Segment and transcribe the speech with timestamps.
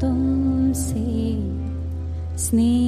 [0.00, 1.06] तुमसे
[2.38, 2.87] स्नेह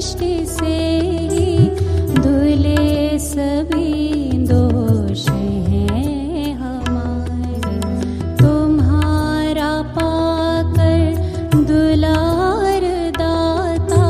[0.00, 0.76] दृष्टि से
[2.16, 7.60] दुले सभी दोष हैं हमारे।
[8.38, 11.02] तुम्हारा पाकर
[11.68, 12.86] दुलार
[13.18, 14.08] दाता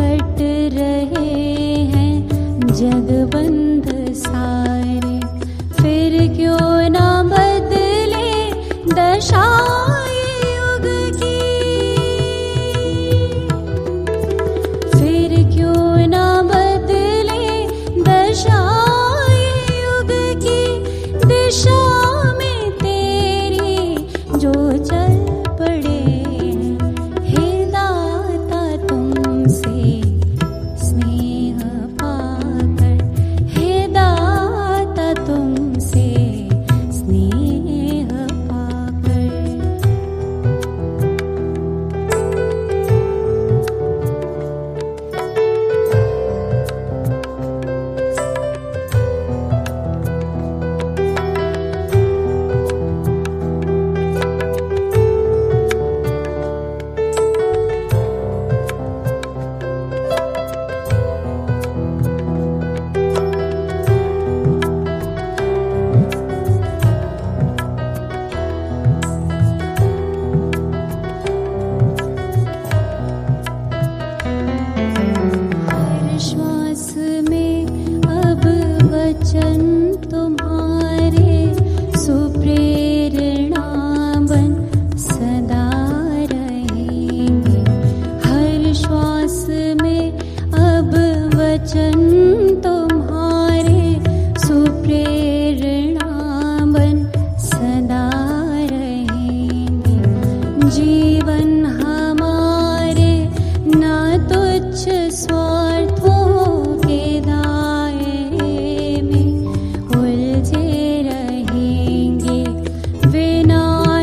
[0.00, 0.40] कट
[0.78, 1.34] रहे
[1.92, 2.14] हैं
[2.72, 3.92] जगबंध
[4.24, 4.57] सा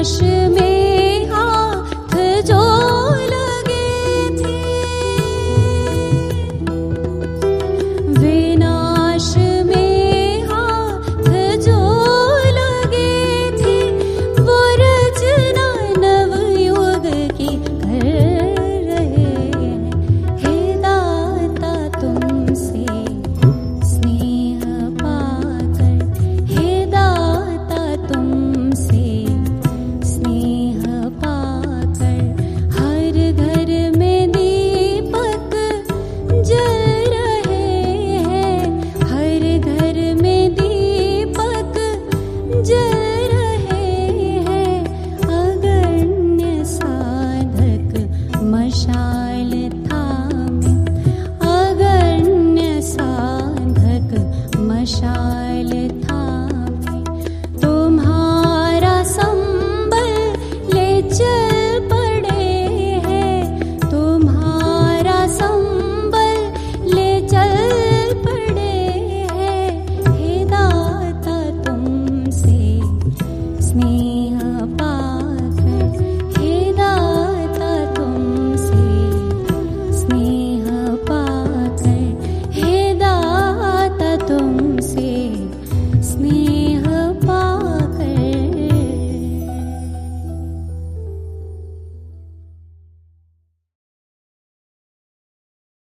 [0.06, 0.35] 是
[48.70, 49.35] shine.